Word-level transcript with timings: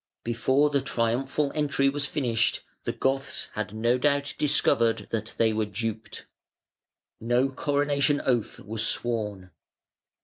Before 0.23 0.71
the 0.71 0.81
triumphal 0.81 1.51
entry 1.53 1.87
was 1.87 2.07
finished 2.07 2.61
the 2.85 2.91
Goths 2.91 3.49
had 3.53 3.75
no 3.75 3.99
doubt 3.99 4.33
discovered 4.39 5.05
that 5.11 5.35
they 5.37 5.53
were 5.53 5.65
duped. 5.67 6.25
No 7.19 7.49
coronation 7.49 8.19
oath 8.25 8.59
was 8.61 8.81
sworn. 8.83 9.51